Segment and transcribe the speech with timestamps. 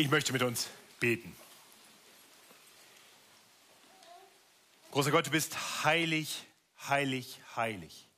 [0.00, 1.36] Ich möchte mit uns beten.
[4.92, 6.46] Großer Gott, du bist heilig,
[6.88, 8.08] heilig, heilig.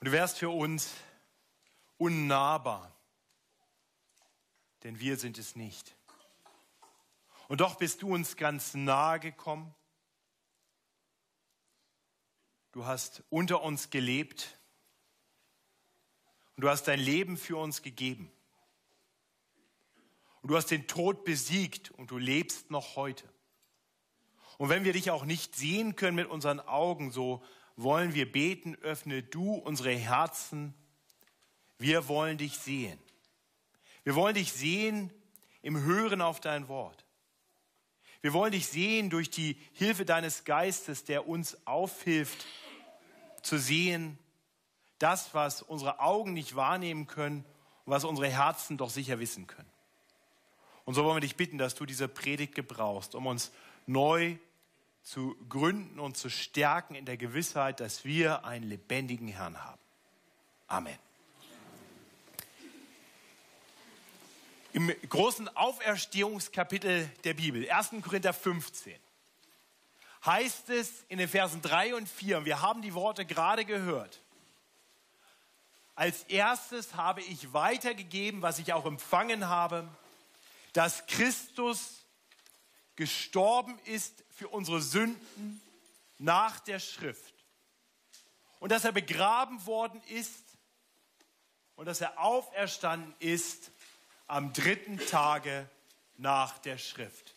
[0.00, 0.92] Und du wärst für uns
[1.98, 2.92] unnahbar,
[4.82, 5.94] denn wir sind es nicht.
[7.46, 9.72] Und doch bist du uns ganz nahe gekommen.
[12.72, 14.58] Du hast unter uns gelebt
[16.56, 18.32] und du hast dein Leben für uns gegeben.
[20.42, 23.28] Und du hast den Tod besiegt und du lebst noch heute.
[24.56, 27.42] Und wenn wir dich auch nicht sehen können mit unseren Augen, so
[27.76, 30.74] wollen wir beten, öffne du unsere Herzen.
[31.78, 32.98] Wir wollen dich sehen.
[34.02, 35.12] Wir wollen dich sehen
[35.62, 37.04] im Hören auf dein Wort.
[38.20, 42.46] Wir wollen dich sehen durch die Hilfe deines Geistes, der uns aufhilft
[43.42, 44.18] zu sehen,
[44.98, 47.44] das, was unsere Augen nicht wahrnehmen können
[47.84, 49.70] und was unsere Herzen doch sicher wissen können.
[50.88, 53.52] Und so wollen wir dich bitten, dass du diese Predigt gebrauchst, um uns
[53.86, 54.38] neu
[55.02, 59.78] zu gründen und zu stärken in der Gewissheit, dass wir einen lebendigen Herrn haben.
[60.66, 60.98] Amen.
[64.72, 67.90] Im großen Auferstehungskapitel der Bibel, 1.
[68.02, 68.96] Korinther 15,
[70.24, 74.22] heißt es in den Versen 3 und 4, und wir haben die Worte gerade gehört,
[75.94, 79.86] als erstes habe ich weitergegeben, was ich auch empfangen habe,
[80.78, 82.06] dass Christus
[82.94, 85.60] gestorben ist für unsere Sünden
[86.18, 87.34] nach der Schrift
[88.60, 90.44] und dass er begraben worden ist
[91.74, 93.72] und dass er auferstanden ist
[94.28, 95.68] am dritten Tage
[96.16, 97.34] nach der Schrift.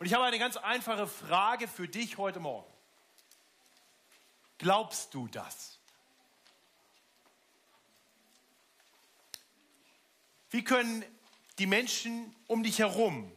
[0.00, 2.72] Und ich habe eine ganz einfache Frage für dich heute Morgen.
[4.58, 5.78] Glaubst du das?
[10.52, 11.02] Wie können
[11.58, 13.32] die Menschen um dich herum,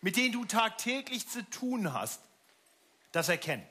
[0.00, 2.22] mit denen du tagtäglich zu tun hast,
[3.10, 3.66] das erkennen?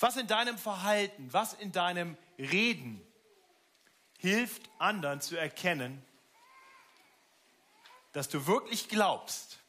[0.00, 3.00] Was in deinem Verhalten, was in deinem Reden
[4.18, 6.04] hilft anderen zu erkennen,
[8.12, 9.60] dass du wirklich glaubst,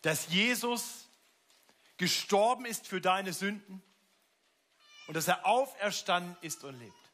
[0.00, 1.08] dass Jesus
[1.98, 3.82] gestorben ist für deine Sünden
[5.08, 7.07] und dass er auferstanden ist und lebt.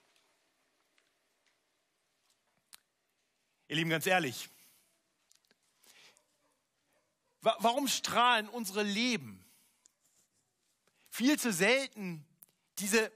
[3.66, 4.50] Ihr Lieben, ganz ehrlich,
[7.40, 9.44] warum strahlen unsere Leben
[11.08, 12.26] viel zu selten
[12.78, 13.10] diese,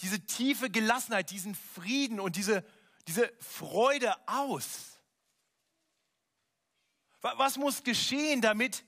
[0.00, 2.64] diese tiefe Gelassenheit, diesen Frieden und diese,
[3.08, 4.98] diese Freude aus?
[7.20, 8.84] Was muss geschehen, damit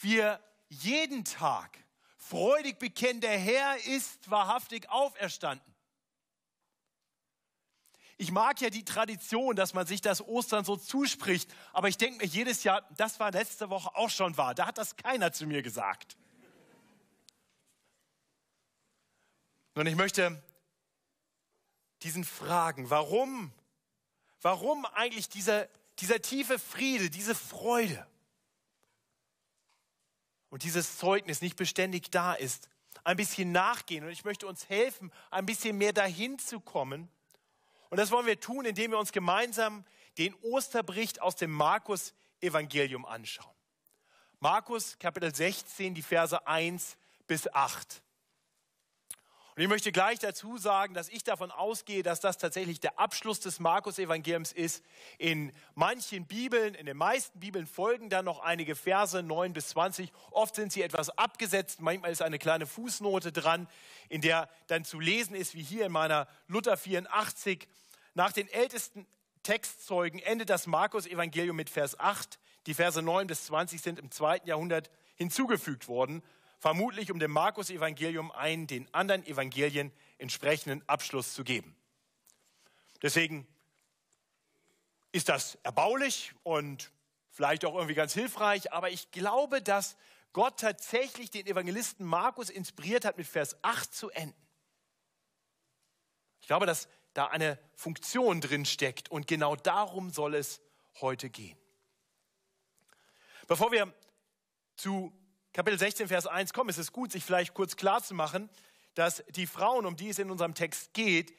[0.00, 1.78] wir jeden Tag
[2.16, 5.73] freudig bekennen, der Herr ist wahrhaftig auferstanden?
[8.16, 12.18] Ich mag ja die Tradition, dass man sich das Ostern so zuspricht, aber ich denke
[12.18, 14.54] mir jedes Jahr, das war letzte Woche auch schon wahr.
[14.54, 16.16] Da hat das keiner zu mir gesagt.
[19.74, 20.40] Und ich möchte
[22.02, 23.52] diesen fragen, warum,
[24.40, 28.06] warum eigentlich dieser, dieser tiefe Friede, diese Freude
[30.50, 32.68] und dieses Zeugnis nicht beständig da ist,
[33.02, 34.04] ein bisschen nachgehen.
[34.04, 37.10] Und ich möchte uns helfen, ein bisschen mehr dahin zu kommen
[37.94, 39.84] und das wollen wir tun, indem wir uns gemeinsam
[40.18, 43.54] den Osterbericht aus dem Markus-Evangelium anschauen.
[44.40, 46.96] Markus Kapitel 16, die Verse 1
[47.28, 48.02] bis 8.
[49.54, 53.38] Und ich möchte gleich dazu sagen, dass ich davon ausgehe, dass das tatsächlich der Abschluss
[53.38, 54.82] des Markus-Evangeliums ist.
[55.16, 60.10] In manchen Bibeln, in den meisten Bibeln folgen dann noch einige Verse 9 bis 20.
[60.32, 63.68] Oft sind sie etwas abgesetzt, manchmal ist eine kleine Fußnote dran,
[64.08, 67.68] in der dann zu lesen ist, wie hier in meiner Luther 84.
[68.14, 69.06] Nach den ältesten
[69.42, 72.38] Textzeugen endet das Markus-Evangelium mit Vers 8.
[72.66, 76.22] Die Verse 9 bis 20 sind im zweiten Jahrhundert hinzugefügt worden
[76.64, 81.76] vermutlich um dem Markus-Evangelium einen den anderen Evangelien entsprechenden Abschluss zu geben.
[83.02, 83.46] Deswegen
[85.12, 86.90] ist das erbaulich und
[87.28, 89.98] vielleicht auch irgendwie ganz hilfreich, aber ich glaube, dass
[90.32, 94.48] Gott tatsächlich den Evangelisten Markus inspiriert hat, mit Vers 8 zu enden.
[96.40, 100.60] Ich glaube, dass da eine Funktion drin steckt und genau darum soll es
[101.00, 101.56] heute gehen.
[103.46, 103.92] Bevor wir
[104.76, 105.12] zu
[105.52, 108.50] Kapitel 16, Vers 1 kommen, ist es gut, sich vielleicht kurz klar zu machen,
[108.94, 111.32] dass die Frauen, um die es in unserem Text geht,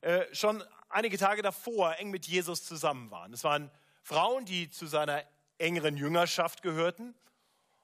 [0.00, 3.32] äh, schon einige Tage davor eng mit Jesus zusammen waren.
[3.32, 3.70] Es waren
[4.02, 5.24] Frauen, die zu seiner
[5.58, 7.14] engeren Jüngerschaft gehörten.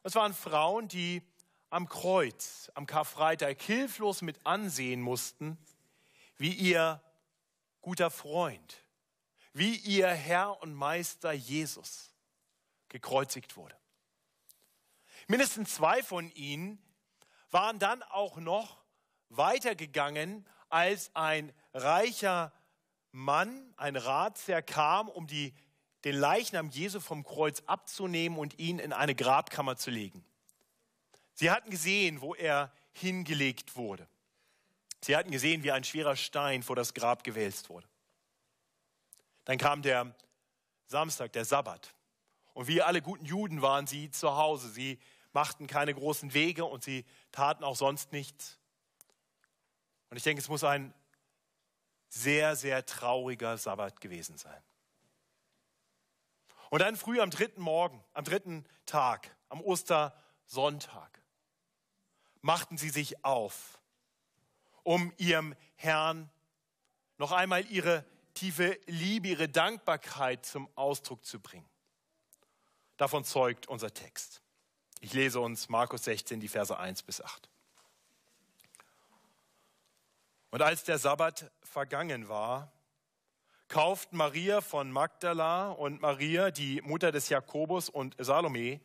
[0.03, 1.23] Es waren Frauen, die
[1.69, 5.59] am Kreuz, am Karfreitag hilflos mit ansehen mussten,
[6.39, 7.03] wie ihr
[7.87, 8.83] guter Freund,
[9.53, 12.13] wie ihr Herr und Meister Jesus
[12.89, 13.77] gekreuzigt wurde.
[15.29, 16.83] Mindestens zwei von ihnen
[17.53, 18.83] waren dann auch noch
[19.29, 22.53] weitergegangen, als ein reicher
[23.13, 25.55] Mann, ein Ratsherr kam, um die,
[26.03, 30.25] den Leichnam Jesu vom Kreuz abzunehmen und ihn in eine Grabkammer zu legen.
[31.35, 34.09] Sie hatten gesehen, wo er hingelegt wurde.
[35.03, 37.87] Sie hatten gesehen, wie ein schwerer Stein vor das Grab gewälzt wurde.
[39.45, 40.15] Dann kam der
[40.87, 41.95] Samstag, der Sabbat.
[42.55, 44.71] Und wie alle guten Juden waren sie zu Hause.
[44.71, 44.99] Sie
[45.33, 48.59] machten keine großen Wege und sie taten auch sonst nichts.
[50.11, 50.95] Und ich denke, es muss ein
[52.09, 54.63] sehr, sehr trauriger Sabbat gewesen sein.
[56.71, 61.23] Und dann früh am dritten Morgen, am dritten Tag, am Ostersonntag,
[62.41, 63.76] machten sie sich auf,
[64.87, 66.31] um ihrem Herrn
[67.19, 68.05] noch einmal ihre
[68.35, 71.69] tiefe Liebe, ihre Dankbarkeit zum Ausdruck zu bringen.
[72.97, 74.43] Davon zeugt unser Text.
[75.01, 77.49] Ich lese uns Markus 16, die Verse 1 bis 8.
[80.51, 82.71] Und als der Sabbat vergangen war,
[83.67, 88.81] kauften Maria von Magdala und Maria, die Mutter des Jakobus und Salome,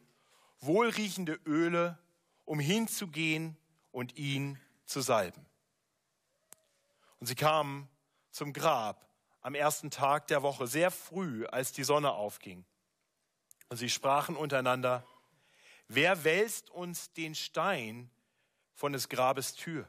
[0.62, 2.00] wohlriechende Öle,
[2.46, 3.56] um hinzugehen
[3.92, 5.46] und ihn zu salben.
[7.22, 7.88] Und sie kamen
[8.32, 9.08] zum Grab
[9.42, 12.66] am ersten Tag der Woche, sehr früh, als die Sonne aufging.
[13.70, 15.06] Und sie sprachen untereinander,
[15.88, 18.10] wer wälzt uns den Stein
[18.74, 19.88] von des Grabes Tür?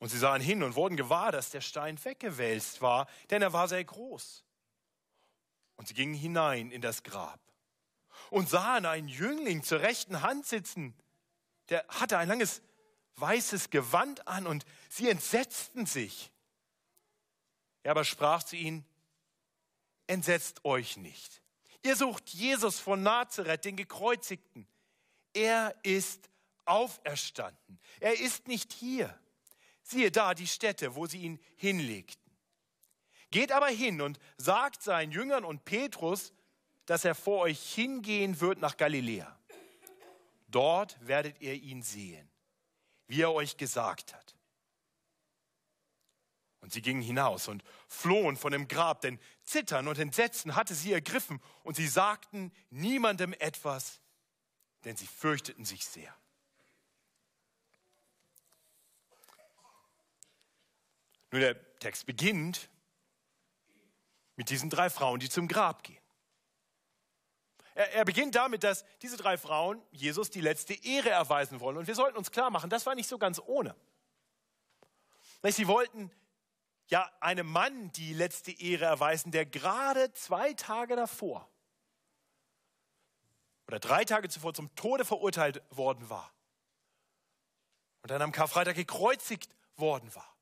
[0.00, 3.68] Und sie sahen hin und wurden gewahr, dass der Stein weggewälzt war, denn er war
[3.68, 4.44] sehr groß.
[5.76, 7.40] Und sie gingen hinein in das Grab
[8.30, 10.92] und sahen einen Jüngling zur rechten Hand sitzen.
[11.68, 12.62] Der hatte ein langes
[13.16, 16.30] weißes Gewand an und sie entsetzten sich.
[17.82, 18.84] Er aber sprach zu ihnen,
[20.06, 21.42] entsetzt euch nicht.
[21.82, 24.66] Ihr sucht Jesus von Nazareth, den Gekreuzigten.
[25.32, 26.28] Er ist
[26.64, 27.80] auferstanden.
[28.00, 29.18] Er ist nicht hier.
[29.82, 32.22] Siehe da die Stätte, wo sie ihn hinlegten.
[33.30, 36.32] Geht aber hin und sagt seinen Jüngern und Petrus,
[36.86, 39.38] dass er vor euch hingehen wird nach Galiläa.
[40.48, 42.30] Dort werdet ihr ihn sehen,
[43.12, 44.34] wie er euch gesagt hat.
[46.62, 50.94] Und sie gingen hinaus und flohen von dem Grab, denn Zittern und Entsetzen hatte sie
[50.94, 54.00] ergriffen und sie sagten niemandem etwas,
[54.84, 56.16] denn sie fürchteten sich sehr.
[61.32, 62.70] Nur der Text beginnt
[64.36, 66.01] mit diesen drei Frauen, die zum Grab gehen.
[67.74, 71.76] Er, er, beginnt damit, dass diese drei Frauen Jesus die letzte Ehre erweisen wollen.
[71.76, 73.74] Und wir sollten uns klar machen, das war nicht so ganz ohne.
[75.44, 76.10] Sie wollten
[76.88, 81.48] ja einem Mann die letzte Ehre erweisen, der gerade zwei Tage davor
[83.66, 86.32] oder drei Tage zuvor zum Tode verurteilt worden war
[88.02, 90.36] und dann am Karfreitag gekreuzigt worden war.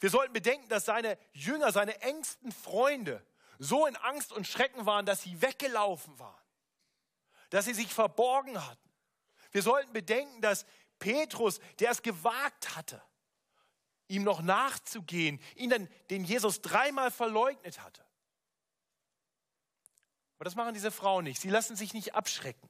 [0.00, 3.24] Wir sollten bedenken, dass seine Jünger, seine engsten Freunde
[3.62, 6.42] so in Angst und Schrecken waren, dass sie weggelaufen waren,
[7.50, 8.90] dass sie sich verborgen hatten.
[9.50, 10.66] Wir sollten bedenken, dass
[10.98, 13.02] Petrus, der es gewagt hatte,
[14.08, 18.04] ihm noch nachzugehen, ihn dann, den Jesus dreimal verleugnet hatte.
[20.36, 21.40] Aber das machen diese Frauen nicht.
[21.40, 22.68] Sie lassen sich nicht abschrecken.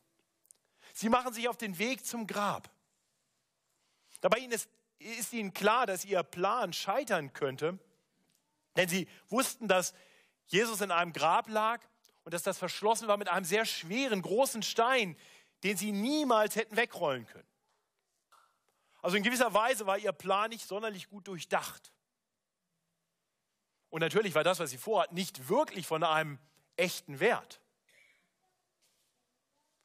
[0.93, 2.71] Sie machen sich auf den Weg zum Grab.
[4.21, 4.69] Dabei ist
[5.03, 7.79] ist ihnen klar, dass ihr Plan scheitern könnte,
[8.77, 9.95] denn sie wussten, dass
[10.47, 11.81] Jesus in einem Grab lag
[12.25, 15.17] und dass das verschlossen war mit einem sehr schweren, großen Stein,
[15.63, 17.49] den sie niemals hätten wegrollen können.
[19.01, 21.93] Also in gewisser Weise war ihr Plan nicht sonderlich gut durchdacht.
[23.91, 26.39] Und natürlich war das, was sie vorhat, nicht wirklich von einem
[26.77, 27.61] echten Wert.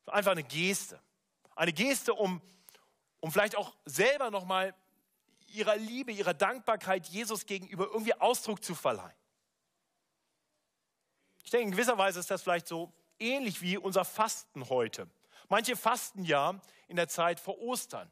[0.05, 1.01] Einfach eine Geste.
[1.55, 2.41] Eine Geste, um,
[3.19, 4.73] um vielleicht auch selber nochmal
[5.47, 9.17] ihrer Liebe, ihrer Dankbarkeit Jesus gegenüber irgendwie Ausdruck zu verleihen.
[11.47, 15.09] Ich denke, in gewisser Weise ist das vielleicht so ähnlich wie unser Fasten heute.
[15.47, 18.11] Manche fasten ja in der Zeit vor Ostern.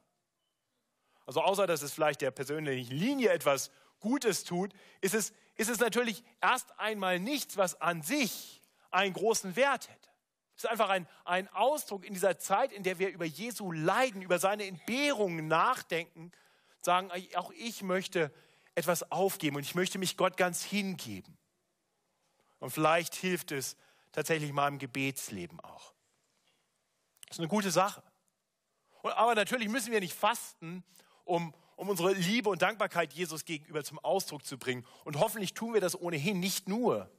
[1.26, 5.80] Also außer dass es vielleicht der persönlichen Linie etwas Gutes tut, ist es, ist es
[5.82, 10.10] natürlich erst einmal nichts, was an sich einen großen Wert hätte.
[10.56, 14.22] Es ist einfach ein, ein Ausdruck in dieser Zeit, in der wir über Jesu Leiden,
[14.22, 16.32] über seine Entbehrungen nachdenken,
[16.80, 18.32] sagen, auch ich möchte
[18.76, 21.38] etwas aufgeben und ich möchte mich Gott ganz hingeben.
[22.60, 23.76] Und vielleicht hilft es
[24.12, 25.94] tatsächlich meinem Gebetsleben auch.
[27.28, 28.02] Das ist eine gute Sache.
[29.04, 30.84] aber natürlich müssen wir nicht fasten,
[31.26, 34.86] um, um unsere Liebe und Dankbarkeit Jesus gegenüber zum Ausdruck zu bringen.
[35.04, 37.10] Und hoffentlich tun wir das ohnehin nicht nur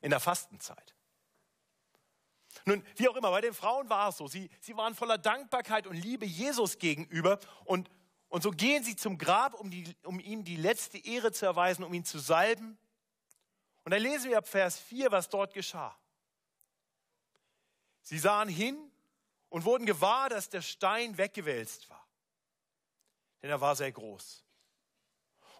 [0.00, 0.94] in der Fastenzeit.
[2.64, 4.26] Nun, wie auch immer, bei den Frauen war es so.
[4.26, 7.38] Sie, sie waren voller Dankbarkeit und Liebe Jesus gegenüber.
[7.64, 7.90] Und,
[8.28, 11.84] und so gehen sie zum Grab, um, die, um ihm die letzte Ehre zu erweisen,
[11.84, 12.78] um ihn zu salben.
[13.86, 15.96] Und dann lesen wir ab Vers 4, was dort geschah.
[18.02, 18.76] Sie sahen hin
[19.48, 22.04] und wurden gewahr, dass der Stein weggewälzt war.
[23.40, 24.44] Denn er war sehr groß.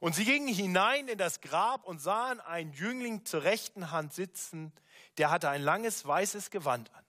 [0.01, 4.73] Und sie gingen hinein in das Grab und sahen einen Jüngling zur rechten Hand sitzen,
[5.19, 7.05] der hatte ein langes weißes Gewand an.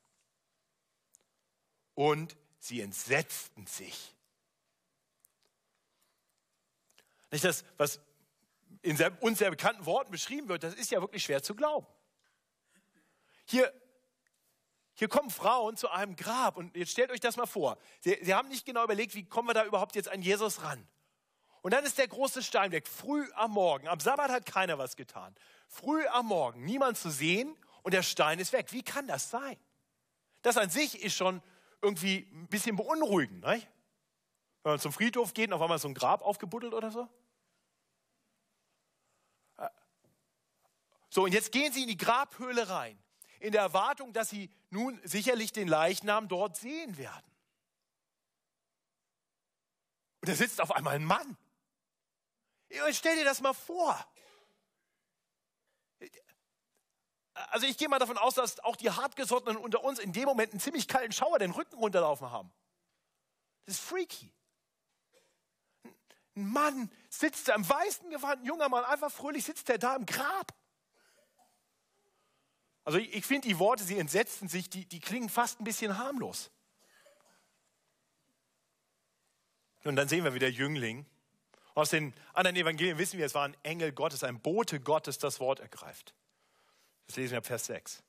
[1.96, 4.16] Und sie entsetzten sich.
[7.32, 8.00] Nicht das, was
[8.88, 11.86] in sehr, uns sehr bekannten Worten beschrieben wird, das ist ja wirklich schwer zu glauben.
[13.46, 13.72] Hier,
[14.94, 17.78] hier kommen Frauen zu einem Grab und jetzt stellt euch das mal vor.
[18.00, 20.88] Sie, sie haben nicht genau überlegt, wie kommen wir da überhaupt jetzt an Jesus ran.
[21.62, 23.90] Und dann ist der große Stein weg, früh am Morgen.
[23.90, 25.36] Am Sabbat hat keiner was getan.
[25.68, 28.72] Früh am Morgen, niemand zu sehen und der Stein ist weg.
[28.72, 29.58] Wie kann das sein?
[30.44, 31.42] Das an sich ist schon
[31.82, 33.46] irgendwie ein bisschen beunruhigend.
[33.46, 33.68] Nicht?
[34.64, 37.10] Wenn man zum Friedhof geht und auf einmal so ein Grab aufgebuddelt oder so.
[41.18, 42.96] So, und jetzt gehen sie in die Grabhöhle rein,
[43.40, 47.26] in der Erwartung, dass sie nun sicherlich den Leichnam dort sehen werden.
[50.22, 51.36] Und da sitzt auf einmal ein Mann.
[52.92, 53.98] Stell dir das mal vor.
[57.34, 60.52] Also ich gehe mal davon aus, dass auch die Hartgesottenen unter uns in dem Moment
[60.52, 62.54] einen ziemlich kalten Schauer den Rücken runterlaufen haben.
[63.66, 64.32] Das ist freaky.
[66.36, 69.96] Ein Mann sitzt da im weißen Gewand, ein junger Mann, einfach fröhlich sitzt er da
[69.96, 70.54] im Grab.
[72.88, 76.52] Also ich, finde die Worte, sie entsetzten sich, die, die klingen fast ein bisschen harmlos.
[79.84, 81.06] Und dann sehen wir wieder Jüngling.
[81.76, 85.42] Aus den anderen Evangelien wissen wir, es war ein Engel Gottes, ein Bote Gottes, das
[85.42, 86.16] Wort ergreift.
[87.08, 88.04] Das lesen wir ab Vers 6.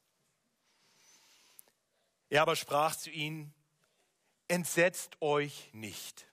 [2.31, 3.53] Er aber sprach zu ihnen,
[4.47, 6.29] entsetzt euch nicht.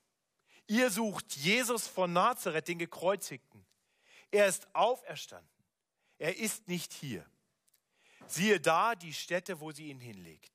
[0.67, 3.65] Ihr sucht Jesus von Nazareth, den Gekreuzigten.
[4.29, 5.49] Er ist auferstanden.
[6.19, 7.25] Er ist nicht hier.
[8.27, 10.53] Siehe da die Stätte, wo sie ihn hinlegten.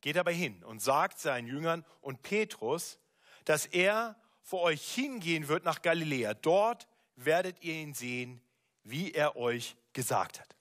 [0.00, 2.98] Geht aber hin und sagt seinen Jüngern und Petrus,
[3.44, 6.34] dass er vor euch hingehen wird nach Galiläa.
[6.34, 8.40] Dort werdet ihr ihn sehen,
[8.82, 10.56] wie er euch gesagt hat.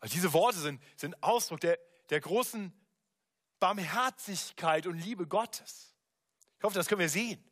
[0.00, 1.78] Also diese Worte sind, sind Ausdruck der,
[2.08, 2.72] der großen
[3.58, 5.94] Barmherzigkeit und Liebe Gottes.
[6.58, 7.42] Ich hoffe, das können wir sehen.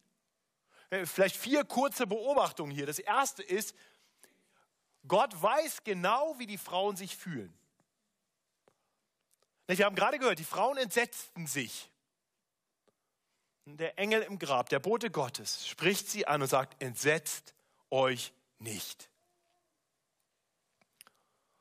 [0.91, 2.87] Äh, vielleicht vier kurze Beobachtungen hier.
[2.87, 3.75] Das erste ist,
[5.09, 7.53] Gott weiß genau, wie die Frauen sich fühlen.
[9.67, 11.91] Wir haben gerade gehört, die Frauen entsetzten sich.
[13.67, 17.55] Der Engel im Grab, der Bote Gottes, spricht sie an und sagt, entsetzt
[17.91, 19.11] euch nicht.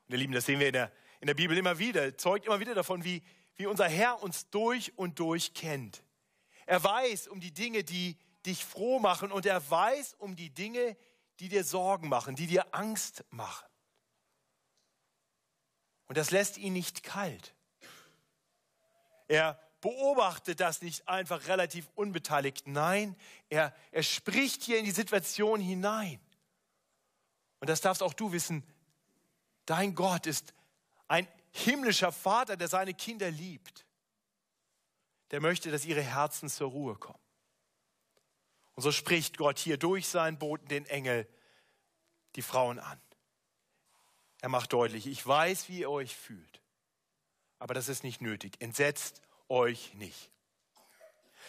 [0.08, 2.62] Und ihr Lieben, das sehen wir in der, in der Bibel immer wieder, zeugt immer
[2.62, 3.22] wieder davon, wie,
[3.56, 6.02] wie unser Herr uns durch und durch kennt.
[6.66, 10.96] Er weiß um die Dinge, die dich froh machen und er weiß um die Dinge,
[11.40, 13.68] die dir Sorgen machen, die dir Angst machen.
[16.08, 17.54] Und das lässt ihn nicht kalt.
[19.28, 22.68] Er beobachtet das nicht einfach relativ unbeteiligt.
[22.68, 23.16] Nein,
[23.50, 26.20] er, er spricht hier in die Situation hinein.
[27.60, 28.64] Und das darfst auch du wissen.
[29.66, 30.54] Dein Gott ist
[31.08, 33.86] ein himmlischer Vater, der seine Kinder liebt.
[35.32, 37.20] Der möchte, dass ihre Herzen zur Ruhe kommen.
[38.78, 41.28] Und so spricht Gott hier durch seinen Boten, den Engel,
[42.36, 43.02] die Frauen an.
[44.40, 46.62] Er macht deutlich, ich weiß, wie ihr euch fühlt,
[47.58, 48.54] aber das ist nicht nötig.
[48.60, 50.30] Entsetzt euch nicht.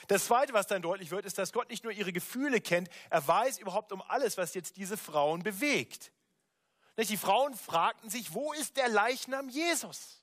[0.07, 3.29] Das Zweite, was dann deutlich wird, ist, dass Gott nicht nur ihre Gefühle kennt, er
[3.29, 6.13] weiß überhaupt um alles, was jetzt diese Frauen bewegt.
[6.97, 10.23] Die Frauen fragten sich, wo ist der Leichnam Jesus?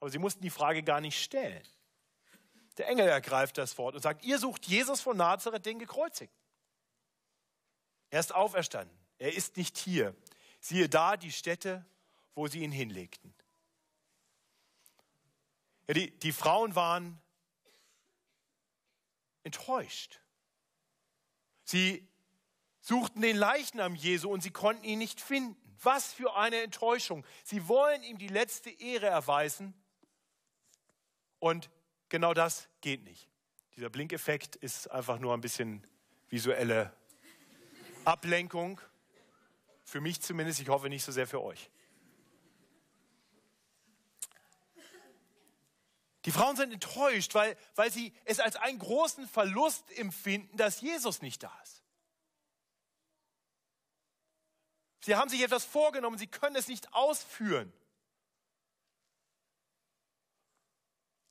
[0.00, 1.66] Aber sie mussten die Frage gar nicht stellen.
[2.76, 6.32] Der Engel ergreift das Wort und sagt, ihr sucht Jesus von Nazareth, den gekreuzigt.
[8.10, 8.96] Er ist auferstanden.
[9.18, 10.14] Er ist nicht hier.
[10.60, 11.84] Siehe da die Stätte,
[12.34, 13.34] wo sie ihn hinlegten.
[15.86, 17.20] Ja, die, die Frauen waren
[19.44, 20.20] enttäuscht.
[21.64, 22.08] Sie
[22.80, 25.60] suchten den Leichnam Jesu und sie konnten ihn nicht finden.
[25.82, 27.26] Was für eine Enttäuschung.
[27.44, 29.74] Sie wollen ihm die letzte Ehre erweisen
[31.40, 31.70] und
[32.14, 33.28] genau das geht nicht.
[33.74, 35.84] Dieser Blinkeffekt ist einfach nur ein bisschen
[36.28, 36.96] visuelle
[38.04, 38.80] Ablenkung.
[39.82, 41.68] Für mich zumindest, ich hoffe nicht so sehr für euch.
[46.24, 51.20] Die Frauen sind enttäuscht, weil, weil sie es als einen großen Verlust empfinden, dass Jesus
[51.20, 51.82] nicht da ist.
[55.00, 57.72] Sie haben sich etwas vorgenommen, sie können es nicht ausführen.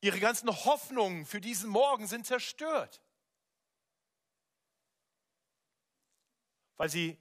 [0.04, 3.02] Ihre ganzen Hoffnungen für diesen Morgen sind zerstört,
[6.76, 7.18] weil sie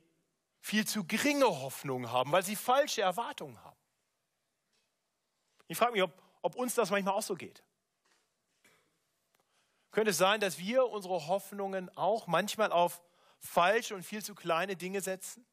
[0.59, 3.79] viel zu geringe Hoffnungen haben, weil sie falsche Erwartungen haben.
[5.69, 6.13] Ich frage mich, ob,
[6.43, 7.63] ob uns das manchmal auch so geht.
[9.93, 13.01] Könnte es sein, dass wir unsere Hoffnungen auch manchmal auf
[13.39, 15.47] falsche und viel zu kleine Dinge setzen?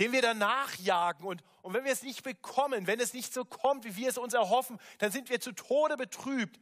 [0.00, 3.44] Dem wir dann nachjagen und, und wenn wir es nicht bekommen, wenn es nicht so
[3.44, 6.58] kommt, wie wir es uns erhoffen, dann sind wir zu Tode betrübt,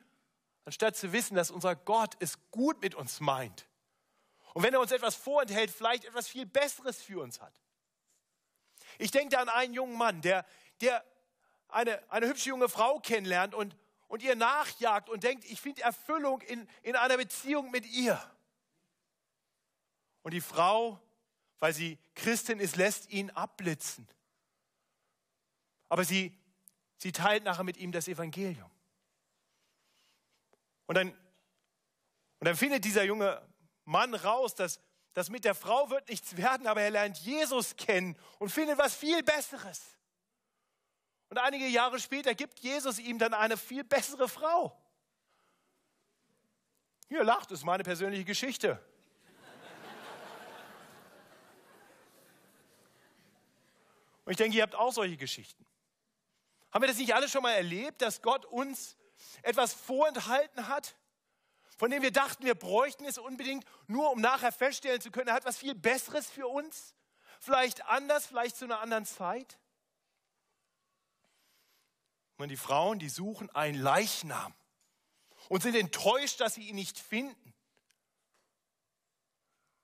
[0.64, 3.66] anstatt zu wissen, dass unser Gott es gut mit uns meint.
[4.54, 7.54] Und wenn er uns etwas vorenthält, vielleicht etwas viel Besseres für uns hat.
[8.98, 10.44] Ich denke da an einen jungen Mann, der,
[10.80, 11.04] der
[11.68, 13.76] eine, eine hübsche junge Frau kennenlernt und,
[14.08, 18.20] und ihr nachjagt und denkt, ich finde Erfüllung in, in einer Beziehung mit ihr.
[20.22, 21.00] Und die Frau,
[21.60, 24.08] weil sie Christin ist, lässt ihn abblitzen.
[25.88, 26.36] Aber sie,
[26.98, 28.70] sie teilt nachher mit ihm das Evangelium.
[30.86, 33.46] Und dann, und dann findet dieser junge
[33.84, 34.80] Mann raus, dass,
[35.14, 38.94] dass mit der Frau wird nichts werden, aber er lernt Jesus kennen und findet was
[38.94, 39.98] viel Besseres.
[41.30, 44.80] Und einige Jahre später gibt Jesus ihm dann eine viel bessere Frau.
[47.10, 48.82] Ihr lacht, ist meine persönliche Geschichte.
[54.28, 55.64] Und ich denke, ihr habt auch solche Geschichten.
[56.70, 58.94] Haben wir das nicht alle schon mal erlebt, dass Gott uns
[59.40, 60.96] etwas vorenthalten hat,
[61.78, 65.34] von dem wir dachten, wir bräuchten es unbedingt, nur um nachher feststellen zu können, er
[65.34, 66.94] hat was viel Besseres für uns?
[67.40, 69.58] Vielleicht anders, vielleicht zu einer anderen Zeit?
[72.36, 74.54] Und die Frauen, die suchen einen Leichnam
[75.48, 77.54] und sind enttäuscht, dass sie ihn nicht finden.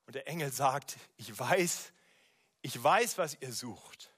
[0.05, 1.95] Und der Engel sagt, ich weiß,
[2.61, 4.14] ich weiß, was ihr sucht.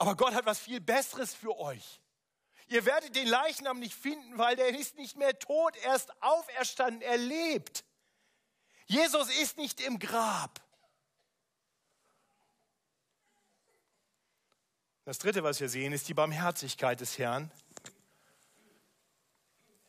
[0.00, 2.00] Aber Gott hat was viel Besseres für euch.
[2.68, 7.02] Ihr werdet den Leichnam nicht finden, weil der ist nicht mehr tot, er ist auferstanden,
[7.02, 7.84] er lebt.
[8.86, 10.58] Jesus ist nicht im Grab.
[15.04, 17.50] Das dritte, was wir sehen, ist die Barmherzigkeit des Herrn.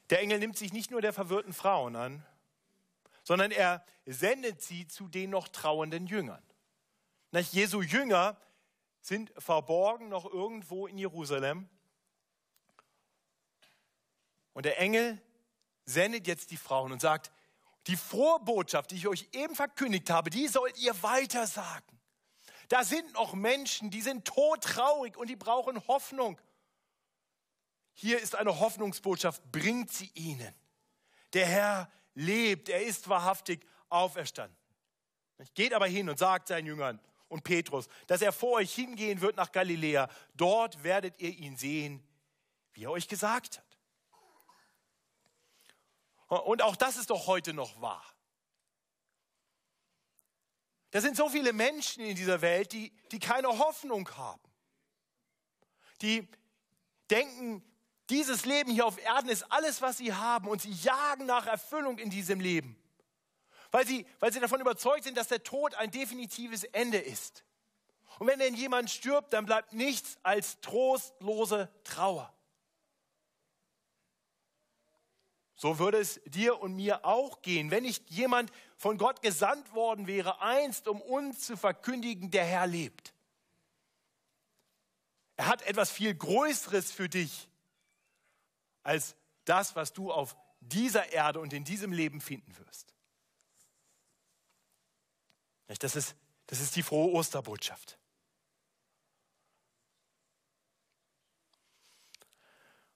[0.10, 2.26] Der Engel nimmt sich nicht nur der verwirrten Frauen an,
[3.24, 6.44] sondern er sendet sie zu den noch trauernden Jüngern.
[7.32, 8.36] Nach Jesu Jünger
[9.02, 11.68] sind verborgen noch irgendwo in Jerusalem.
[14.54, 15.22] Und der Engel
[15.86, 17.32] sendet jetzt die Frauen und sagt,
[17.88, 22.00] die frohe Botschaft, die ich euch eben verkündigt habe, die sollt ihr weiter sagen.
[22.70, 26.40] Da sind noch Menschen, die sind todtraurig und die brauchen Hoffnung.
[27.94, 30.54] Hier ist eine Hoffnungsbotschaft, bringt sie ihnen.
[31.34, 34.56] Der Herr lebt, er ist wahrhaftig auferstanden.
[35.54, 37.00] Geht aber hin und sagt seinen Jüngern
[37.32, 40.10] und Petrus, dass er vor euch hingehen wird nach Galiläa.
[40.36, 42.06] Dort werdet ihr ihn sehen,
[42.74, 43.78] wie er euch gesagt hat.
[46.46, 48.06] Und auch das ist doch heute noch wahr.
[50.92, 54.42] Da sind so viele Menschen in dieser Welt, die, die keine Hoffnung haben.
[56.02, 56.28] Die
[57.10, 57.64] denken,
[58.10, 61.98] dieses Leben hier auf Erden ist alles, was sie haben und sie jagen nach Erfüllung
[61.98, 62.81] in diesem Leben.
[63.72, 67.44] Weil sie, weil sie davon überzeugt sind, dass der Tod ein definitives Ende ist.
[68.20, 72.32] Und wenn denn jemand stirbt, dann bleibt nichts als trostlose Trauer.
[75.56, 80.08] So würde es dir und mir auch gehen, wenn nicht jemand von Gott gesandt worden
[80.08, 83.14] wäre, einst um uns zu verkündigen, der Herr lebt.
[85.38, 87.48] Er hat etwas viel Größeres für dich
[88.84, 92.94] als das, was du auf dieser Erde und in diesem Leben finden wirst.
[95.80, 96.16] Das ist,
[96.48, 97.98] das ist die frohe Osterbotschaft.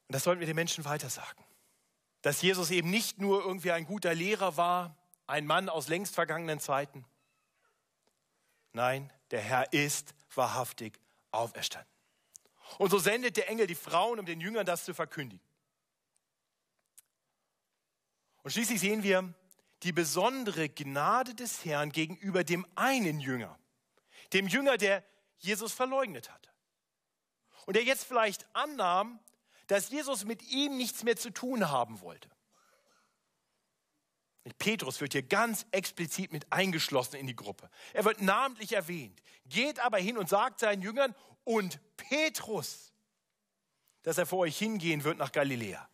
[0.07, 1.43] Und das sollten wir den Menschen weitersagen
[2.25, 6.59] dass Jesus eben nicht nur irgendwie ein guter Lehrer war, ein Mann aus längst vergangenen
[6.59, 7.05] Zeiten.
[8.73, 11.93] Nein, der Herr ist wahrhaftig auferstanden.
[12.79, 15.45] Und so sendet der Engel die Frauen, um den Jüngern das zu verkündigen.
[18.41, 19.31] Und schließlich sehen wir
[19.83, 23.59] die besondere Gnade des Herrn gegenüber dem einen Jünger,
[24.33, 25.03] dem Jünger, der
[25.37, 26.49] Jesus verleugnet hatte.
[27.65, 29.19] Und der jetzt vielleicht annahm,
[29.67, 32.29] dass Jesus mit ihm nichts mehr zu tun haben wollte.
[34.59, 37.69] Petrus wird hier ganz explizit mit eingeschlossen in die Gruppe.
[37.93, 42.93] Er wird namentlich erwähnt, geht aber hin und sagt seinen Jüngern und Petrus.
[44.03, 45.89] dass er vor euch hingehen wird nach Galiläa.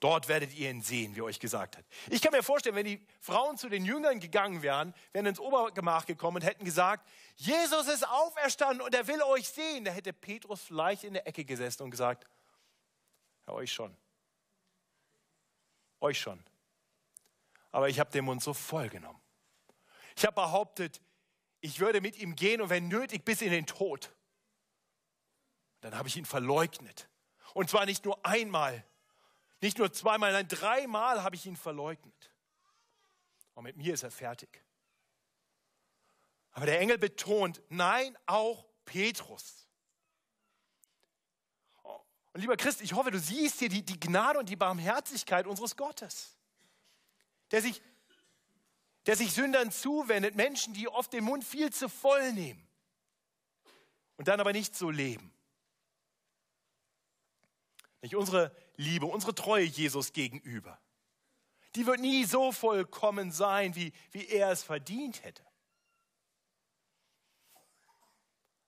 [0.00, 1.84] Dort werdet ihr ihn sehen, wie er euch gesagt hat.
[2.08, 6.06] Ich kann mir vorstellen, wenn die Frauen zu den Jüngern gegangen wären, wären ins Obergemach
[6.06, 10.62] gekommen und hätten gesagt, Jesus ist auferstanden und er will euch sehen, da hätte Petrus
[10.62, 12.26] vielleicht in der Ecke gesessen und gesagt,
[13.46, 13.94] ja, euch schon.
[16.00, 16.42] Euch schon.
[17.70, 19.20] Aber ich habe den Mund so voll genommen.
[20.16, 21.02] Ich habe behauptet,
[21.60, 24.10] ich würde mit ihm gehen und wenn nötig bis in den Tod.
[25.82, 27.08] Dann habe ich ihn verleugnet.
[27.52, 28.84] Und zwar nicht nur einmal,
[29.60, 32.30] nicht nur zweimal, nein, dreimal habe ich ihn verleugnet.
[33.54, 34.62] Und mit mir ist er fertig.
[36.52, 39.68] Aber der Engel betont, nein, auch Petrus.
[42.32, 45.76] Und lieber Christ, ich hoffe, du siehst hier die, die Gnade und die Barmherzigkeit unseres
[45.76, 46.36] Gottes,
[47.50, 47.82] der sich,
[49.06, 52.66] der sich Sündern zuwendet, Menschen, die oft den Mund viel zu voll nehmen
[54.16, 55.32] und dann aber nicht so leben.
[58.02, 60.80] Nicht unsere Liebe, unsere Treue Jesus gegenüber.
[61.74, 65.44] Die wird nie so vollkommen sein, wie, wie er es verdient hätte.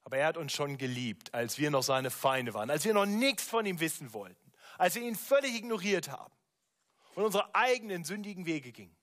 [0.05, 3.07] Aber er hat uns schon geliebt, als wir noch seine Feinde waren, als wir noch
[3.07, 6.35] nichts von ihm wissen wollten, als wir ihn völlig ignoriert haben
[7.14, 8.96] und unsere eigenen sündigen Wege gingen.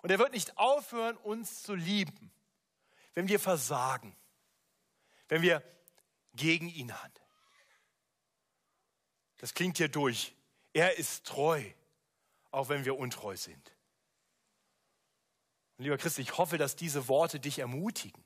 [0.00, 2.32] Und er wird nicht aufhören, uns zu lieben,
[3.12, 4.16] wenn wir versagen,
[5.28, 5.62] wenn wir
[6.32, 7.29] gegen ihn handeln.
[9.40, 10.34] Das klingt hier durch.
[10.74, 11.64] Er ist treu,
[12.50, 13.72] auch wenn wir untreu sind.
[15.78, 18.22] Und lieber Christ, ich hoffe, dass diese Worte dich ermutigen.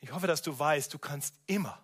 [0.00, 1.82] Ich hoffe, dass du weißt, du kannst immer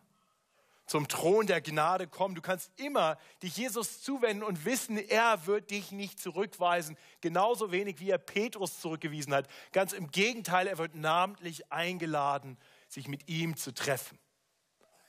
[0.85, 2.35] zum Thron der Gnade kommen.
[2.35, 7.99] Du kannst immer dich Jesus zuwenden und wissen, er wird dich nicht zurückweisen, genauso wenig
[7.99, 9.49] wie er Petrus zurückgewiesen hat.
[9.73, 14.19] Ganz im Gegenteil, er wird namentlich eingeladen, sich mit ihm zu treffen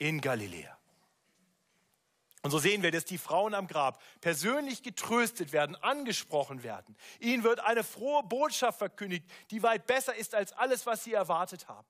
[0.03, 0.77] in Galiläa.
[2.41, 6.97] Und so sehen wir, dass die Frauen am Grab persönlich getröstet werden, angesprochen werden.
[7.21, 11.69] Ihnen wird eine frohe Botschaft verkündigt, die weit besser ist als alles, was sie erwartet
[11.69, 11.87] haben.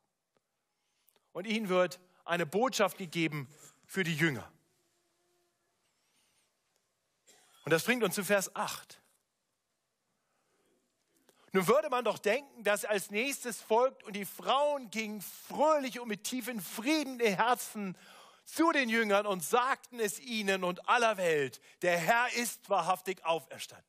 [1.32, 3.50] Und ihnen wird eine Botschaft gegeben
[3.88, 4.48] für die Jünger.
[7.66, 9.02] Und das bringt uns zu Vers 8.
[11.54, 16.08] Nun würde man doch denken, dass als nächstes folgt und die Frauen gingen fröhlich und
[16.08, 17.96] mit tiefen Frieden in Herzen
[18.44, 23.88] zu den Jüngern und sagten es ihnen und aller Welt, der Herr ist wahrhaftig auferstanden.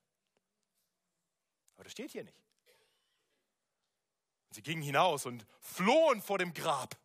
[1.75, 2.37] Aber das steht hier nicht.
[4.51, 6.97] Sie gingen hinaus und flohen vor dem Grab,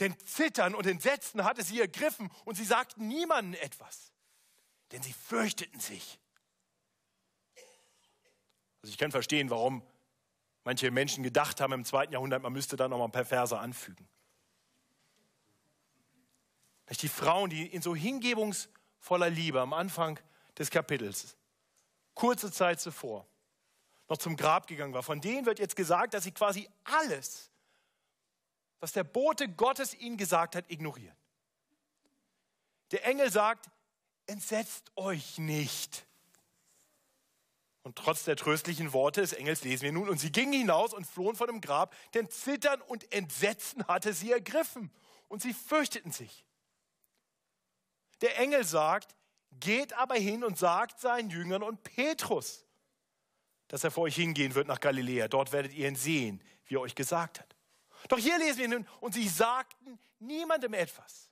[0.00, 4.12] denn Zittern und Entsetzen hatte sie ergriffen und sie sagten niemandem etwas,
[4.90, 6.18] denn sie fürchteten sich.
[8.82, 9.86] Also ich kann verstehen, warum
[10.64, 13.58] manche Menschen gedacht haben im zweiten Jahrhundert, man müsste da noch mal ein paar Verse
[13.58, 14.08] anfügen.
[17.00, 20.18] Die Frauen, die in so hingebungsvoller Liebe am Anfang
[20.58, 21.36] des Kapitels,
[22.14, 23.26] kurze Zeit zuvor,
[24.08, 27.50] noch zum Grab gegangen war, von denen wird jetzt gesagt, dass sie quasi alles,
[28.80, 31.16] was der Bote Gottes ihnen gesagt hat, ignorieren.
[32.90, 33.70] Der Engel sagt,
[34.26, 36.06] entsetzt euch nicht.
[37.82, 41.06] Und trotz der tröstlichen Worte des Engels lesen wir nun, und sie gingen hinaus und
[41.06, 44.90] flohen von dem Grab, denn Zittern und Entsetzen hatte sie ergriffen
[45.28, 46.44] und sie fürchteten sich.
[48.20, 49.16] Der Engel sagt,
[49.52, 52.66] geht aber hin und sagt seinen Jüngern und Petrus,
[53.68, 55.28] dass er vor euch hingehen wird nach Galiläa.
[55.28, 57.56] Dort werdet ihr ihn sehen, wie er euch gesagt hat.
[58.08, 61.30] Doch hier lesen wir nun, und sie sagten niemandem etwas.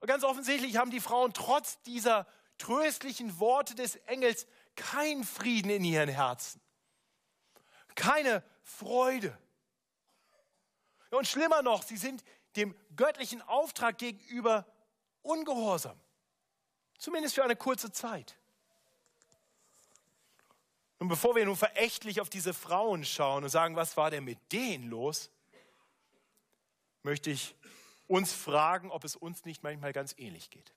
[0.00, 2.26] Und ganz offensichtlich haben die Frauen trotz dieser
[2.62, 4.46] tröstlichen Worte des Engels
[4.76, 6.60] keinen Frieden in ihren Herzen,
[7.96, 9.36] keine Freude.
[11.10, 12.22] Und schlimmer noch, sie sind
[12.56, 14.64] dem göttlichen Auftrag gegenüber
[15.22, 15.98] ungehorsam,
[16.98, 18.38] zumindest für eine kurze Zeit.
[20.98, 24.38] Und bevor wir nun verächtlich auf diese Frauen schauen und sagen, was war denn mit
[24.52, 25.30] denen los,
[27.02, 27.56] möchte ich
[28.06, 30.72] uns fragen, ob es uns nicht manchmal ganz ähnlich geht.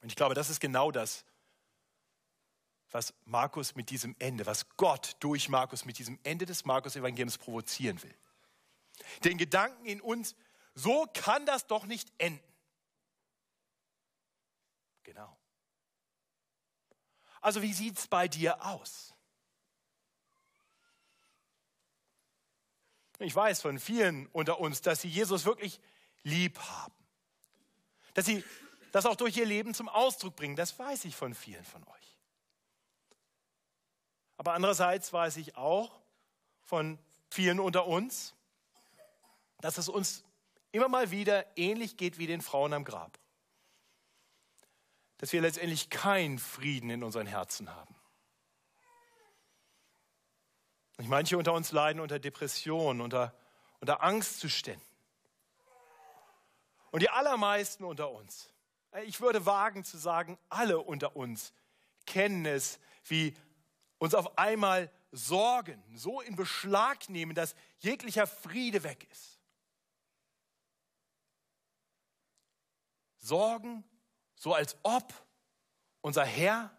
[0.00, 1.24] Und ich glaube, das ist genau das,
[2.90, 8.02] was Markus mit diesem Ende, was Gott durch Markus mit diesem Ende des Markus-Evangeliums provozieren
[8.02, 8.14] will.
[9.24, 10.34] Den Gedanken in uns,
[10.74, 12.42] so kann das doch nicht enden.
[15.04, 15.36] Genau.
[17.40, 19.14] Also wie sieht es bei dir aus?
[23.18, 25.80] Ich weiß von vielen unter uns, dass sie Jesus wirklich
[26.22, 26.94] lieb haben.
[28.14, 28.42] Dass sie
[28.92, 30.56] das auch durch ihr Leben zum Ausdruck bringen.
[30.56, 32.18] Das weiß ich von vielen von euch.
[34.36, 36.00] Aber andererseits weiß ich auch
[36.62, 36.98] von
[37.28, 38.34] vielen unter uns,
[39.60, 40.24] dass es uns
[40.72, 43.18] immer mal wieder ähnlich geht wie den Frauen am Grab.
[45.18, 47.94] Dass wir letztendlich keinen Frieden in unseren Herzen haben.
[50.96, 53.34] Und manche unter uns leiden unter Depressionen, unter,
[53.80, 54.86] unter Angstzuständen.
[56.90, 58.52] Und die allermeisten unter uns,
[59.04, 61.52] ich würde wagen zu sagen, alle unter uns
[62.06, 63.36] kennen es, wie
[63.98, 69.38] uns auf einmal Sorgen so in Beschlag nehmen, dass jeglicher Friede weg ist.
[73.18, 73.84] Sorgen,
[74.34, 75.12] so als ob
[76.00, 76.76] unser Herr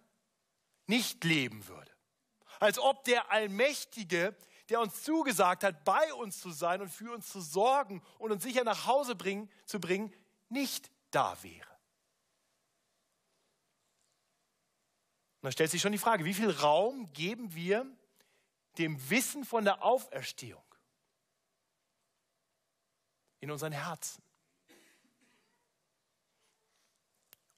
[0.88, 1.92] nicht leben würde.
[2.60, 4.36] Als ob der Allmächtige,
[4.70, 8.44] der uns zugesagt hat, bei uns zu sein und für uns zu sorgen und uns
[8.44, 10.14] sicher nach Hause bringen, zu bringen,
[10.50, 11.71] nicht da wäre.
[15.42, 17.86] Und da stellt sich schon die Frage, wie viel Raum geben wir
[18.78, 20.64] dem Wissen von der Auferstehung
[23.40, 24.22] in unseren Herzen?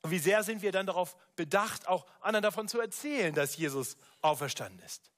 [0.01, 3.97] Und wie sehr sind wir dann darauf bedacht, auch anderen davon zu erzählen, dass Jesus
[4.21, 5.11] auferstanden ist?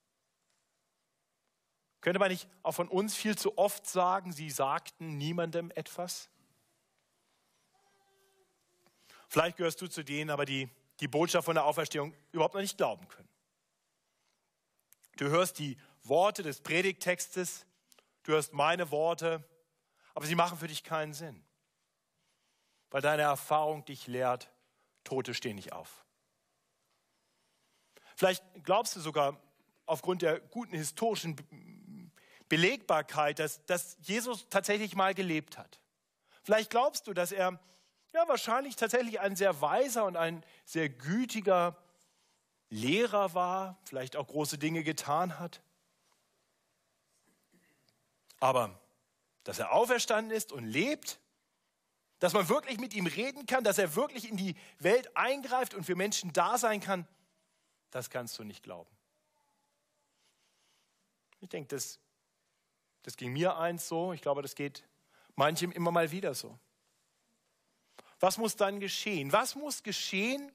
[2.02, 6.30] Könnte man nicht auch von uns viel zu oft sagen, sie sagten niemandem etwas?
[9.28, 10.70] Vielleicht gehörst du zu denen, aber die
[11.00, 13.30] die Botschaft von der Auferstehung überhaupt noch nicht glauben können.
[15.18, 17.66] Du hörst die Worte des Predigtextes,
[18.24, 19.44] du hörst meine Worte,
[20.14, 21.44] aber sie machen für dich keinen Sinn,
[22.90, 24.52] weil deine Erfahrung dich lehrt,
[25.04, 26.06] Tote stehen nicht auf.
[28.16, 29.40] Vielleicht glaubst du sogar
[29.86, 31.36] aufgrund der guten historischen
[32.48, 35.80] Belegbarkeit, dass, dass Jesus tatsächlich mal gelebt hat.
[36.44, 37.60] Vielleicht glaubst du, dass er
[38.16, 41.78] ja wahrscheinlich tatsächlich ein sehr weiser und ein sehr gütiger
[42.70, 45.62] Lehrer war, vielleicht auch große Dinge getan hat.
[48.40, 48.80] Aber
[49.44, 51.20] dass er auferstanden ist und lebt,
[52.20, 55.84] dass man wirklich mit ihm reden kann, dass er wirklich in die Welt eingreift und
[55.84, 57.08] für Menschen da sein kann,
[57.92, 58.90] das kannst du nicht glauben.
[61.42, 62.00] Ich denke, das,
[63.04, 64.84] das ging mir eins so, ich glaube, das geht
[65.36, 66.58] manchem immer mal wieder so.
[68.20, 69.32] Was muss dann geschehen?
[69.32, 70.52] Was muss geschehen,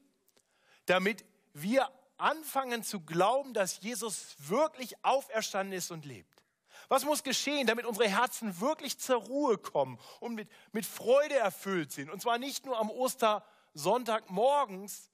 [0.86, 6.44] damit wir anfangen zu glauben, dass Jesus wirklich auferstanden ist und lebt?
[6.88, 11.92] Was muss geschehen, damit unsere Herzen wirklich zur Ruhe kommen und mit, mit Freude erfüllt
[11.92, 12.10] sind?
[12.10, 15.10] Und zwar nicht nur am Ostersonntag morgens,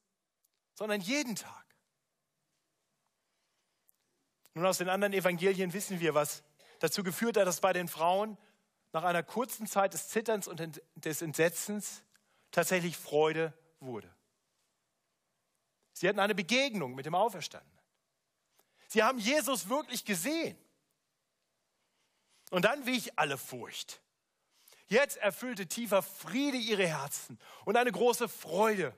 [0.75, 1.67] sondern jeden Tag.
[4.55, 6.43] Nun, aus den anderen Evangelien wissen wir, was
[6.79, 8.39] dazu geführt hat, dass bei den Frauen
[8.93, 12.03] nach einer kurzen Zeit des Zitterns und des Entsetzens
[12.57, 14.11] tatsächlich Freude wurde.
[15.93, 17.79] Sie hatten eine Begegnung mit dem Auferstandenen.
[18.89, 20.57] Sie haben Jesus wirklich gesehen.
[22.51, 24.01] Und dann wich alle Furcht.
[24.89, 28.95] Jetzt erfüllte tiefer Friede ihre Herzen und eine große Freude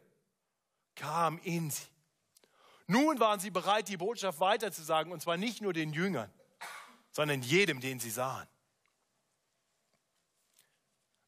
[0.94, 1.86] kam in sie.
[2.86, 6.32] Nun waren sie bereit, die Botschaft weiterzusagen, und zwar nicht nur den Jüngern,
[7.10, 8.46] sondern jedem, den sie sahen.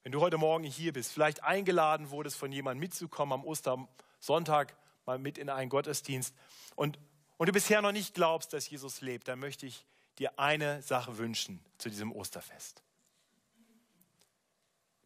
[0.02, 5.18] Wenn du heute Morgen hier bist, vielleicht eingeladen wurdest, von jemandem mitzukommen am Ostersonntag mal
[5.18, 6.34] mit in einen Gottesdienst
[6.74, 6.98] und,
[7.36, 9.86] und du bisher noch nicht glaubst, dass Jesus lebt, dann möchte ich
[10.18, 12.82] dir eine Sache wünschen zu diesem Osterfest.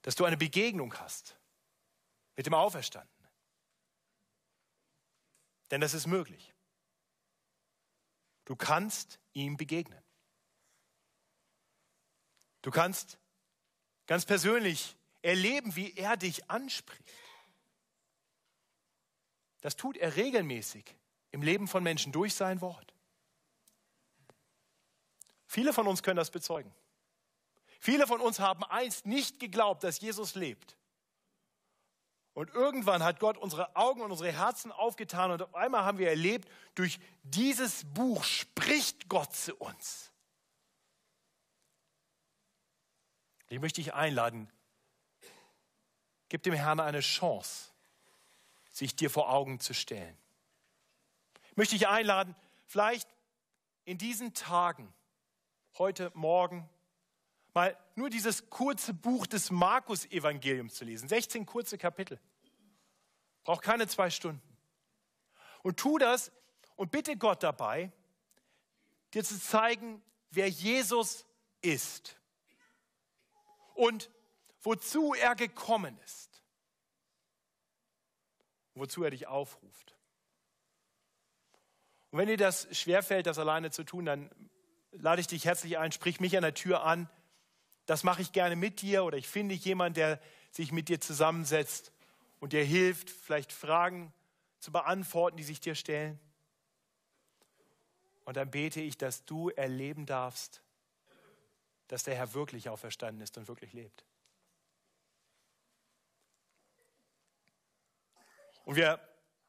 [0.03, 1.37] Dass du eine Begegnung hast
[2.37, 3.15] mit dem Auferstandenen.
[5.71, 6.55] Denn das ist möglich.
[8.45, 10.03] Du kannst ihm begegnen.
[12.63, 13.19] Du kannst
[14.07, 17.03] ganz persönlich erleben, wie er dich anspricht.
[19.61, 20.85] Das tut er regelmäßig
[21.31, 22.93] im Leben von Menschen durch sein Wort.
[25.47, 26.73] Viele von uns können das bezeugen.
[27.81, 30.77] Viele von uns haben einst nicht geglaubt, dass Jesus lebt.
[32.35, 36.09] Und irgendwann hat Gott unsere Augen und unsere Herzen aufgetan und auf einmal haben wir
[36.09, 40.11] erlebt, durch dieses Buch spricht Gott zu uns.
[43.55, 44.51] Ich möchte dich einladen,
[46.29, 47.71] gib dem Herrn eine Chance,
[48.73, 50.19] sich dir vor Augen zu stellen.
[51.53, 52.35] Ich möchte dich einladen,
[52.67, 53.09] vielleicht
[53.85, 54.93] in diesen Tagen
[55.79, 56.69] heute Morgen
[57.53, 61.09] mal nur dieses kurze Buch des Markus-Evangeliums zu lesen.
[61.09, 62.19] 16 kurze Kapitel.
[63.45, 64.43] Braucht keine zwei Stunden.
[65.63, 66.33] Und tu das
[66.75, 67.93] und bitte Gott dabei,
[69.13, 71.25] dir zu zeigen, wer Jesus
[71.63, 72.19] ist
[73.75, 74.11] und
[74.63, 76.43] wozu er gekommen ist.
[78.75, 79.97] Wozu er dich aufruft.
[82.11, 84.31] Und wenn dir das schwerfällt, das alleine zu tun, dann
[84.93, 87.09] lade ich dich herzlich ein, sprich mich an der Tür an.
[87.87, 91.93] Das mache ich gerne mit dir oder ich finde jemanden, der sich mit dir zusammensetzt
[92.41, 94.13] und dir hilft, vielleicht Fragen
[94.61, 96.19] zu beantworten, die sich dir stellen.
[98.25, 100.63] Und dann bete ich, dass du erleben darfst,
[101.95, 104.05] dass der Herr wirklich auferstanden ist und wirklich lebt.
[108.65, 108.99] Und wir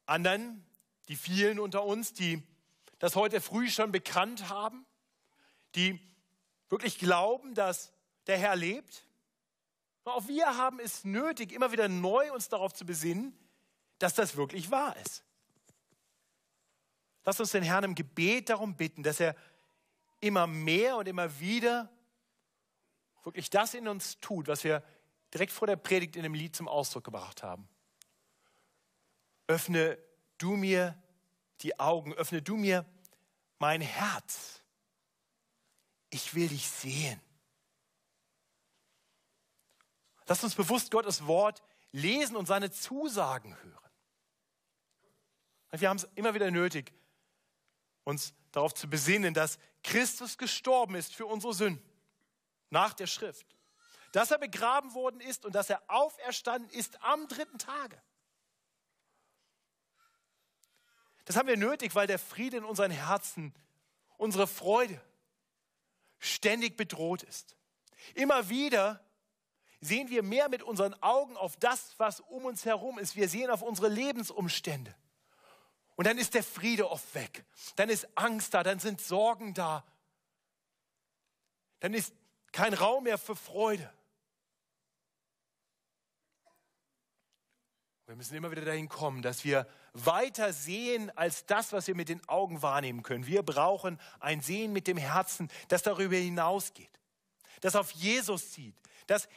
[0.05, 0.63] anderen,
[1.07, 2.43] die vielen unter uns, die
[2.99, 4.85] das heute früh schon bekannt haben,
[5.73, 5.99] die
[6.69, 7.91] wirklich glauben, dass
[8.27, 9.07] der Herr lebt.
[10.03, 13.35] Auch wir haben es nötig, immer wieder neu uns darauf zu besinnen,
[13.97, 15.23] dass das wirklich wahr ist.
[17.23, 19.35] Lass uns den Herrn im Gebet darum bitten, dass er
[20.19, 21.89] immer mehr und immer wieder
[23.25, 24.83] wirklich das in uns tut, was wir
[25.33, 27.67] direkt vor der Predigt in dem Lied zum Ausdruck gebracht haben.
[29.47, 29.97] Öffne
[30.37, 31.01] du mir
[31.61, 32.85] die Augen, öffne du mir
[33.59, 34.61] mein Herz.
[36.09, 37.19] Ich will dich sehen.
[40.27, 41.61] Lass uns bewusst Gottes Wort
[41.91, 43.91] lesen und seine Zusagen hören.
[45.71, 46.93] Wir haben es immer wieder nötig,
[48.03, 51.83] uns darauf zu besinnen, dass Christus gestorben ist für unsere Sünden,
[52.69, 53.45] nach der Schrift.
[54.11, 58.01] Dass er begraben worden ist und dass er auferstanden ist am dritten Tage.
[61.25, 63.53] Das haben wir nötig, weil der Friede in unseren Herzen,
[64.17, 65.01] unsere Freude
[66.19, 67.55] ständig bedroht ist.
[68.13, 69.03] Immer wieder
[69.81, 73.15] sehen wir mehr mit unseren Augen auf das, was um uns herum ist.
[73.15, 74.95] Wir sehen auf unsere Lebensumstände.
[75.95, 77.45] Und dann ist der Friede oft weg.
[77.75, 79.83] Dann ist Angst da, dann sind Sorgen da.
[81.79, 82.13] Dann ist
[82.55, 83.91] kein Raum mehr für Freude.
[88.05, 92.07] Wir müssen immer wieder dahin kommen, dass wir weiter sehen als das, was wir mit
[92.07, 93.27] den Augen wahrnehmen können.
[93.27, 97.01] Wir brauchen ein Sehen mit dem Herzen, das darüber hinausgeht,
[97.59, 98.75] das auf Jesus sieht,
[99.07, 99.27] das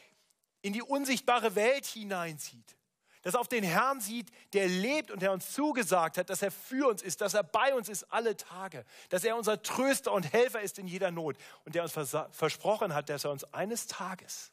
[0.63, 2.77] in die unsichtbare Welt hineinzieht,
[3.23, 6.89] das auf den Herrn sieht, der lebt und der uns zugesagt hat, dass er für
[6.89, 10.61] uns ist, dass er bei uns ist alle Tage, dass er unser Tröster und Helfer
[10.61, 14.53] ist in jeder Not und der uns versprochen hat, dass er uns eines Tages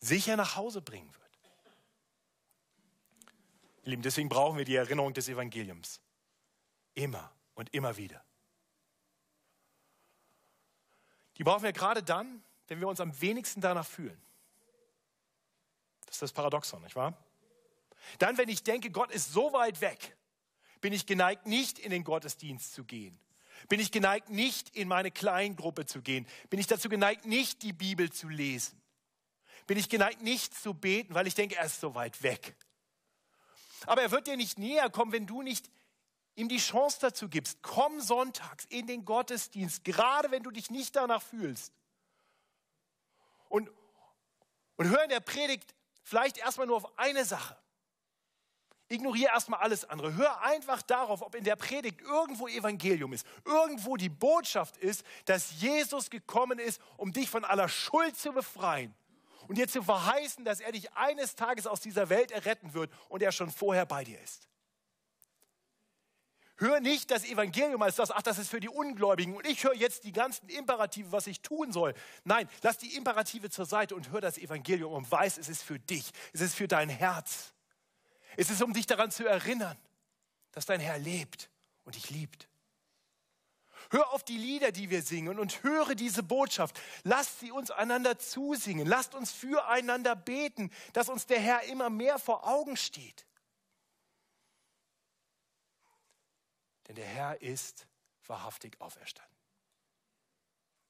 [0.00, 1.26] sicher nach Hause bringen wird.
[3.84, 6.00] Lieben, deswegen brauchen wir die Erinnerung des Evangeliums.
[6.94, 8.22] Immer und immer wieder.
[11.36, 14.20] Die brauchen wir gerade dann, wenn wir uns am wenigsten danach fühlen.
[16.06, 17.14] Das ist das Paradoxon, nicht wahr?
[18.18, 20.16] Dann, wenn ich denke, Gott ist so weit weg,
[20.80, 23.18] bin ich geneigt, nicht in den Gottesdienst zu gehen.
[23.68, 26.26] Bin ich geneigt, nicht in meine Kleingruppe zu gehen.
[26.50, 28.80] Bin ich dazu geneigt, nicht die Bibel zu lesen.
[29.66, 32.54] Bin ich geneigt, nicht zu beten, weil ich denke, er ist so weit weg.
[33.86, 35.70] Aber er wird dir nicht näher kommen, wenn du nicht
[36.36, 37.62] ihm die Chance dazu gibst.
[37.62, 41.72] Komm sonntags in den Gottesdienst, gerade wenn du dich nicht danach fühlst.
[43.48, 43.70] Und,
[44.76, 47.56] und hör in der Predigt vielleicht erstmal nur auf eine Sache.
[48.88, 50.14] Ignoriere erstmal alles andere.
[50.14, 55.60] Hör einfach darauf, ob in der Predigt irgendwo Evangelium ist, irgendwo die Botschaft ist, dass
[55.60, 58.94] Jesus gekommen ist, um dich von aller Schuld zu befreien
[59.48, 63.22] und dir zu verheißen, dass er dich eines Tages aus dieser Welt erretten wird und
[63.22, 64.48] er schon vorher bei dir ist.
[66.58, 69.74] Hör nicht das Evangelium als das, ach, das ist für die Ungläubigen und ich höre
[69.74, 71.92] jetzt die ganzen Imperative, was ich tun soll.
[72.24, 75.78] Nein, lass die Imperative zur Seite und hör das Evangelium und weiß, es ist für
[75.78, 77.52] dich, es ist für dein Herz.
[78.36, 79.76] Es ist, um dich daran zu erinnern,
[80.52, 81.50] dass dein Herr lebt
[81.84, 82.48] und dich liebt.
[83.90, 86.80] Hör auf die Lieder, die wir singen und höre diese Botschaft.
[87.04, 88.86] Lasst sie uns einander zusingen.
[88.86, 93.26] Lasst uns füreinander beten, dass uns der Herr immer mehr vor Augen steht.
[96.88, 97.86] Denn der Herr ist
[98.26, 99.36] wahrhaftig auferstanden.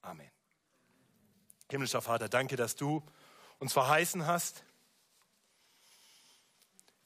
[0.02, 0.30] Amen.
[1.70, 3.04] Himmlischer Vater, danke, dass du
[3.58, 4.64] uns verheißen hast,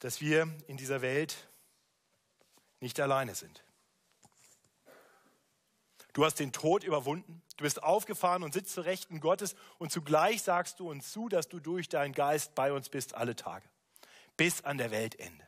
[0.01, 1.47] dass wir in dieser Welt
[2.79, 3.63] nicht alleine sind.
[6.13, 10.41] Du hast den Tod überwunden, du bist aufgefahren und sitzt zu Rechten Gottes und zugleich
[10.41, 13.65] sagst du uns zu, dass du durch deinen Geist bei uns bist alle Tage,
[14.35, 15.47] bis an der Weltende.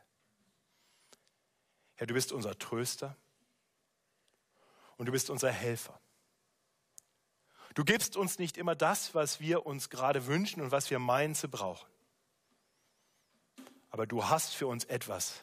[1.96, 3.16] Herr, du bist unser Tröster
[4.96, 6.00] und du bist unser Helfer.
[7.74, 11.34] Du gibst uns nicht immer das, was wir uns gerade wünschen und was wir meinen
[11.34, 11.93] zu brauchen.
[13.94, 15.34] Aber du hast für uns etwas,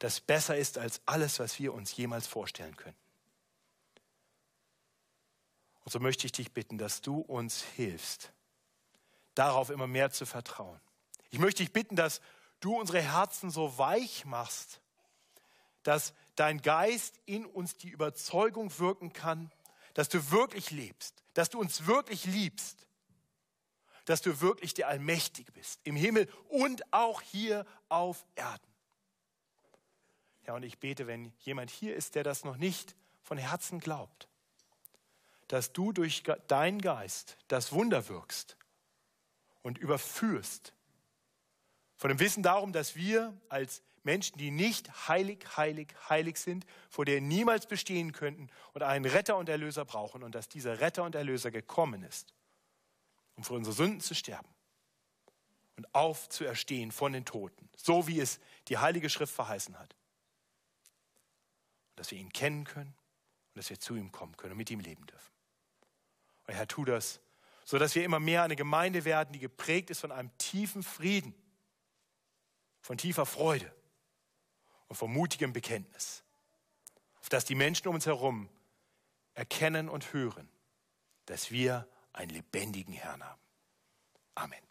[0.00, 2.94] das besser ist als alles, was wir uns jemals vorstellen können.
[5.82, 8.32] Und so möchte ich dich bitten, dass du uns hilfst,
[9.34, 10.78] darauf immer mehr zu vertrauen.
[11.30, 12.20] Ich möchte dich bitten, dass
[12.60, 14.82] du unsere Herzen so weich machst,
[15.84, 19.50] dass dein Geist in uns die Überzeugung wirken kann,
[19.94, 22.87] dass du wirklich lebst, dass du uns wirklich liebst,
[24.08, 28.66] dass du wirklich der Allmächtige bist, im Himmel und auch hier auf Erden.
[30.46, 34.28] Ja, und ich bete, wenn jemand hier ist, der das noch nicht von Herzen glaubt,
[35.48, 38.56] dass du durch deinen Geist das Wunder wirkst
[39.62, 40.72] und überführst
[41.98, 47.04] von dem Wissen darum, dass wir als Menschen, die nicht heilig, heilig, heilig sind, vor
[47.04, 51.14] der niemals bestehen könnten und einen Retter und Erlöser brauchen und dass dieser Retter und
[51.14, 52.32] Erlöser gekommen ist,
[53.38, 54.48] um für unsere Sünden zu sterben
[55.76, 59.94] und aufzuerstehen von den Toten, so wie es die Heilige Schrift verheißen hat.
[61.90, 62.90] Und dass wir ihn kennen können
[63.54, 65.32] und dass wir zu ihm kommen können und mit ihm leben dürfen.
[66.48, 67.20] Und Herr, tu das,
[67.64, 71.32] sodass wir immer mehr eine Gemeinde werden, die geprägt ist von einem tiefen Frieden,
[72.80, 73.72] von tiefer Freude
[74.88, 76.24] und von mutigem Bekenntnis,
[77.20, 78.48] auf dass die Menschen um uns herum
[79.34, 80.48] erkennen und hören,
[81.26, 81.86] dass wir
[82.18, 83.40] einen lebendigen Herrn haben.
[84.34, 84.67] Amen.